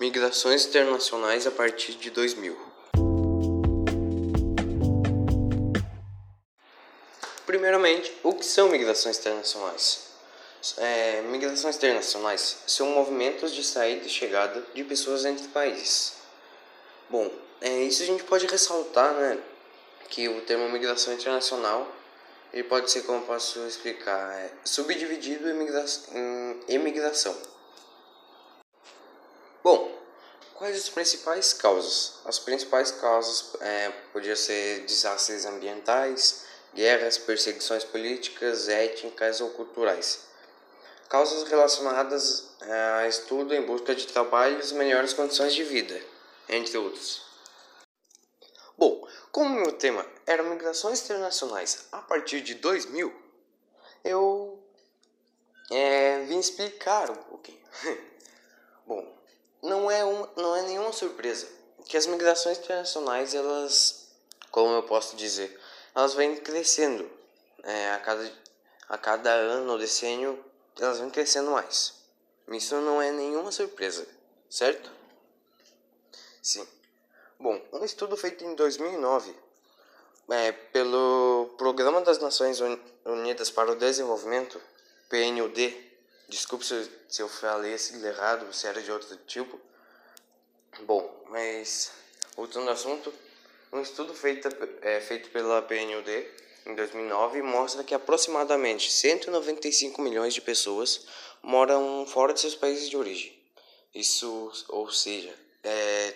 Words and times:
Migrações 0.00 0.66
internacionais 0.66 1.46
a 1.46 1.52
partir 1.52 1.94
de 1.94 2.10
2000. 2.10 2.56
Primeiramente, 7.46 8.12
o 8.24 8.32
que 8.32 8.44
são 8.44 8.68
migrações 8.68 9.18
internacionais? 9.18 10.08
É, 10.78 11.22
migrações 11.22 11.76
internacionais 11.76 12.58
são 12.66 12.88
movimentos 12.88 13.54
de 13.54 13.62
saída 13.62 14.06
e 14.06 14.08
chegada 14.08 14.66
de 14.74 14.82
pessoas 14.82 15.24
entre 15.24 15.46
países. 15.48 16.14
Bom, 17.08 17.30
é, 17.60 17.82
isso 17.82 18.02
a 18.02 18.06
gente 18.06 18.24
pode 18.24 18.46
ressaltar, 18.46 19.14
né, 19.14 19.38
que 20.08 20.28
o 20.28 20.40
termo 20.40 20.68
migração 20.70 21.14
internacional 21.14 21.86
ele 22.52 22.64
pode 22.64 22.90
ser, 22.90 23.02
como 23.02 23.22
posso 23.22 23.58
explicar, 23.66 24.32
é, 24.32 24.50
subdividido 24.64 25.48
em, 25.48 25.54
migra 25.54 25.84
em 26.12 26.60
emigração. 26.68 27.53
Bom, 29.64 29.90
quais 30.54 30.76
as 30.76 30.88
principais 30.88 31.52
causas? 31.54 32.20
As 32.24 32.38
principais 32.38 32.92
causas 32.92 33.54
é, 33.60 33.90
podiam 34.12 34.36
ser 34.36 34.84
desastres 34.84 35.44
ambientais, 35.44 36.44
guerras, 36.74 37.18
perseguições 37.18 37.82
políticas, 37.82 38.68
étnicas 38.68 39.40
ou 39.40 39.50
culturais 39.50 40.32
causas 41.14 41.48
relacionadas 41.48 42.50
eh, 42.60 42.72
a 42.72 43.08
estudo 43.08 43.54
em 43.54 43.62
busca 43.62 43.94
de 43.94 44.06
trabalhos 44.06 44.72
e 44.72 44.74
melhores 44.74 45.12
condições 45.12 45.54
de 45.54 45.62
vida, 45.62 46.00
entre 46.48 46.76
outros. 46.76 47.22
Bom, 48.76 49.06
como 49.30 49.54
meu 49.54 49.72
tema 49.72 50.04
era 50.26 50.42
migrações 50.42 51.02
internacionais 51.02 51.86
a 51.92 52.02
partir 52.02 52.40
de 52.40 52.54
2000, 52.54 53.14
eu 54.02 54.60
é, 55.70 56.24
vim 56.24 56.40
explicar 56.40 57.10
um 57.10 57.16
pouquinho. 57.16 57.62
Bom, 58.84 59.16
não 59.64 59.90
é, 59.90 60.04
um, 60.04 60.28
não 60.36 60.54
é 60.54 60.62
nenhuma 60.62 60.92
surpresa 60.92 61.48
que 61.86 61.96
as 61.96 62.06
migrações 62.06 62.58
internacionais, 62.58 63.34
elas, 63.34 64.08
como 64.50 64.72
eu 64.72 64.82
posso 64.82 65.16
dizer, 65.16 65.58
elas 65.94 66.14
vêm 66.14 66.36
crescendo 66.36 67.10
é, 67.62 67.92
a, 67.92 67.98
cada, 67.98 68.32
a 68.88 68.98
cada 68.98 69.30
ano 69.30 69.72
ou 69.72 69.78
decênio 69.78 70.42
elas 70.78 70.98
vão 70.98 71.10
crescendo 71.10 71.50
mais. 71.50 71.94
Isso 72.48 72.76
não 72.76 73.00
é 73.00 73.10
nenhuma 73.10 73.50
surpresa, 73.52 74.06
certo? 74.50 74.90
Sim. 76.42 76.66
Bom, 77.38 77.60
um 77.72 77.84
estudo 77.84 78.16
feito 78.16 78.44
em 78.44 78.54
2009 78.54 79.34
é, 80.30 80.52
pelo 80.52 81.54
Programa 81.56 82.00
das 82.00 82.18
Nações 82.18 82.60
Unidas 83.04 83.50
para 83.50 83.72
o 83.72 83.76
Desenvolvimento, 83.76 84.60
PNUD, 85.08 85.93
desculpe 86.28 86.64
se 86.64 86.90
se 87.08 87.22
eu 87.22 87.28
falei 87.28 87.74
esse 87.74 87.94
errado, 88.04 88.52
se 88.52 88.66
era 88.66 88.82
de 88.82 88.90
outro 88.90 89.16
tipo. 89.26 89.60
Bom, 90.80 91.24
mas 91.28 91.92
voltando 92.34 92.66
ao 92.66 92.74
assunto, 92.74 93.14
um 93.72 93.80
estudo 93.80 94.12
feito, 94.12 94.48
é, 94.82 95.00
feito 95.00 95.30
pela 95.30 95.62
PNUD 95.62 96.10
em 96.66 96.74
2009 96.74 97.42
mostra 97.42 97.84
que 97.84 97.94
aproximadamente 97.94 98.90
195 98.90 100.00
milhões 100.02 100.34
de 100.34 100.40
pessoas 100.40 101.06
moram 101.42 102.04
fora 102.06 102.32
de 102.32 102.40
seus 102.40 102.54
países 102.54 102.88
de 102.88 102.96
origem. 102.96 103.38
Isso, 103.94 104.50
ou 104.68 104.90
seja, 104.90 105.32
é 105.62 106.14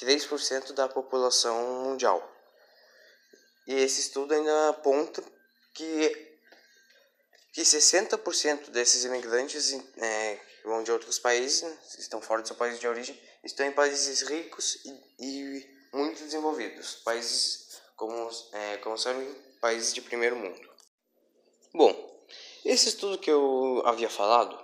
3% 0.00 0.72
da 0.72 0.88
população 0.88 1.84
mundial. 1.84 2.28
E 3.68 3.74
esse 3.74 4.00
estudo 4.00 4.34
ainda 4.34 4.70
aponta 4.70 5.22
que, 5.72 6.33
que 7.54 7.62
60% 7.62 8.70
desses 8.70 9.04
imigrantes 9.04 9.72
é, 9.96 10.34
que 10.60 10.66
vão 10.66 10.82
de 10.82 10.90
outros 10.90 11.20
países, 11.20 11.64
estão 11.96 12.20
fora 12.20 12.42
do 12.42 12.48
seu 12.48 12.56
país 12.56 12.80
de 12.80 12.88
origem, 12.88 13.16
estão 13.44 13.64
em 13.64 13.70
países 13.70 14.22
ricos 14.22 14.84
e, 14.84 14.90
e 15.20 15.66
muito 15.92 16.20
desenvolvidos, 16.24 16.96
países 17.04 17.80
como, 17.94 18.28
é, 18.52 18.78
como 18.78 18.98
sabem, 18.98 19.32
países 19.60 19.94
de 19.94 20.02
primeiro 20.02 20.34
mundo. 20.34 20.68
Bom, 21.72 22.26
esse 22.64 22.88
estudo 22.88 23.18
que 23.18 23.30
eu 23.30 23.82
havia 23.86 24.10
falado 24.10 24.58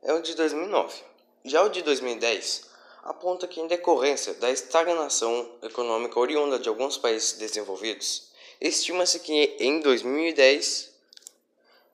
é 0.00 0.12
o 0.12 0.22
de 0.22 0.36
2009. 0.36 1.02
Já 1.44 1.64
o 1.64 1.68
de 1.68 1.82
2010 1.82 2.70
aponta 3.02 3.48
que, 3.48 3.60
em 3.60 3.66
decorrência 3.66 4.34
da 4.34 4.52
estagnação 4.52 5.58
econômica 5.62 6.20
oriunda 6.20 6.60
de 6.60 6.68
alguns 6.68 6.96
países 6.96 7.32
desenvolvidos, 7.32 8.30
estima-se 8.60 9.18
que 9.18 9.56
em 9.58 9.80
2010 9.80 10.89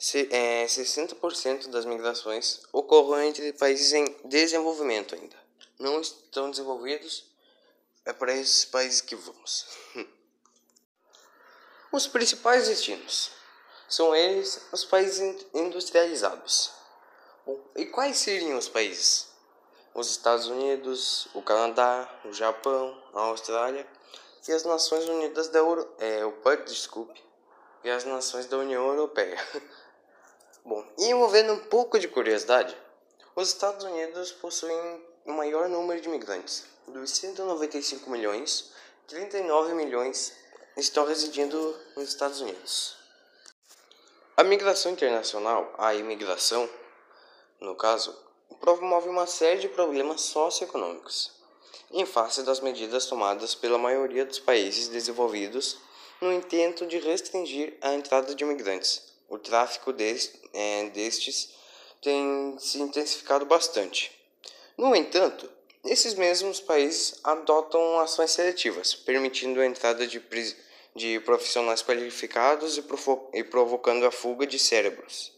60% 0.00 1.66
é, 1.66 1.68
das 1.68 1.84
migrações 1.84 2.62
ocorram 2.72 3.22
entre 3.22 3.52
países 3.52 3.92
em 3.92 4.06
desenvolvimento 4.24 5.14
ainda. 5.14 5.36
Não 5.78 6.00
estão 6.00 6.50
desenvolvidos, 6.50 7.26
é 8.06 8.12
para 8.12 8.32
esses 8.32 8.64
países 8.64 9.02
que 9.02 9.14
vamos. 9.14 9.66
Os 11.92 12.06
principais 12.06 12.66
destinos 12.66 13.30
são 13.88 14.14
eles 14.14 14.64
os 14.72 14.84
países 14.84 15.44
industrializados. 15.52 16.70
E 17.74 17.84
quais 17.86 18.18
seriam 18.18 18.56
os 18.56 18.68
países? 18.68 19.26
Os 19.92 20.08
Estados 20.08 20.46
Unidos, 20.46 21.26
o 21.34 21.42
Canadá, 21.42 22.08
o 22.24 22.32
Japão, 22.32 22.96
a 23.12 23.22
Austrália 23.22 23.84
e 24.46 24.52
as 24.52 24.62
Nações 24.62 25.08
Unidas 25.08 25.48
da 25.48 25.58
Euro... 25.58 25.92
é, 25.98 26.24
o 26.24 26.32
desculpe, 26.64 27.20
e 27.82 27.90
as 27.90 28.04
Nações 28.04 28.46
da 28.46 28.56
União 28.58 28.86
Europeia. 28.86 29.36
Bom, 30.64 30.86
envolvendo 30.98 31.54
um 31.54 31.58
pouco 31.58 31.98
de 31.98 32.06
curiosidade, 32.06 32.76
os 33.34 33.48
Estados 33.48 33.82
Unidos 33.84 34.30
possuem 34.32 35.02
o 35.24 35.32
maior 35.32 35.68
número 35.68 36.00
de 36.00 36.08
imigrantes. 36.08 36.64
Dos 36.86 37.12
195 37.12 38.10
milhões, 38.10 38.70
39 39.06 39.72
milhões 39.72 40.34
estão 40.76 41.06
residindo 41.06 41.76
nos 41.96 42.08
Estados 42.08 42.42
Unidos. 42.42 42.96
A 44.36 44.44
migração 44.44 44.92
internacional, 44.92 45.72
a 45.78 45.94
imigração, 45.94 46.68
no 47.58 47.74
caso, 47.74 48.14
promove 48.60 49.08
uma 49.08 49.26
série 49.26 49.60
de 49.60 49.68
problemas 49.68 50.20
socioeconômicos, 50.22 51.32
em 51.90 52.04
face 52.04 52.42
das 52.42 52.60
medidas 52.60 53.06
tomadas 53.06 53.54
pela 53.54 53.78
maioria 53.78 54.26
dos 54.26 54.38
países 54.38 54.88
desenvolvidos 54.88 55.78
no 56.20 56.30
intento 56.32 56.86
de 56.86 56.98
restringir 56.98 57.78
a 57.80 57.94
entrada 57.94 58.34
de 58.34 58.44
imigrantes. 58.44 59.09
O 59.30 59.38
tráfico 59.38 59.94
é, 60.52 60.90
destes 60.90 61.50
tem 62.02 62.56
se 62.58 62.80
intensificado 62.80 63.46
bastante. 63.46 64.10
No 64.76 64.94
entanto, 64.94 65.48
esses 65.84 66.14
mesmos 66.14 66.60
países 66.60 67.20
adotam 67.22 68.00
ações 68.00 68.32
seletivas, 68.32 68.92
permitindo 68.94 69.60
a 69.60 69.66
entrada 69.66 70.04
de, 70.04 70.20
de 70.96 71.20
profissionais 71.20 71.80
qualificados 71.80 72.76
e, 72.76 72.84
e 73.34 73.44
provocando 73.44 74.04
a 74.04 74.10
fuga 74.10 74.46
de 74.46 74.58
cérebros 74.58 75.32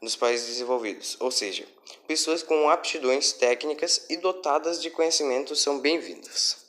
nos 0.00 0.16
países 0.16 0.46
desenvolvidos, 0.46 1.18
ou 1.20 1.30
seja, 1.30 1.66
pessoas 2.06 2.42
com 2.42 2.70
aptidões 2.70 3.34
técnicas 3.34 4.06
e 4.08 4.16
dotadas 4.16 4.80
de 4.80 4.88
conhecimento 4.88 5.54
são 5.54 5.78
bem-vindas. 5.78 6.59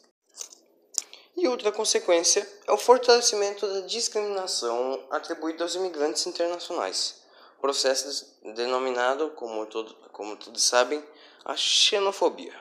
E 1.42 1.48
outra 1.48 1.72
consequência 1.72 2.48
é 2.68 2.72
o 2.72 2.78
fortalecimento 2.78 3.66
da 3.66 3.80
discriminação 3.88 5.04
atribuída 5.10 5.64
aos 5.64 5.74
imigrantes 5.74 6.28
internacionais, 6.28 7.20
processo 7.60 8.32
denominado, 8.54 9.32
como, 9.32 9.66
todo, 9.66 9.92
como 10.12 10.36
todos 10.36 10.64
sabem, 10.64 11.04
a 11.44 11.56
xenofobia. 11.56 12.54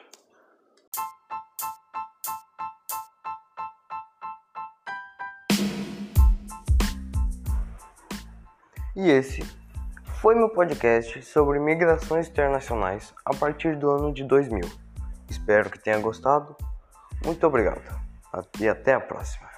E 8.96 9.10
esse 9.10 9.42
foi 10.22 10.34
meu 10.34 10.48
podcast 10.48 11.22
sobre 11.22 11.58
migrações 11.58 12.28
internacionais 12.28 13.12
a 13.26 13.34
partir 13.34 13.76
do 13.76 13.90
ano 13.90 14.10
de 14.10 14.24
2000. 14.24 14.62
Espero 15.28 15.68
que 15.68 15.78
tenha 15.78 15.98
gostado. 15.98 16.56
Muito 17.22 17.46
obrigado 17.46 17.99
e 18.60 18.68
até 18.68 18.94
a 18.94 19.00
próxima. 19.00 19.49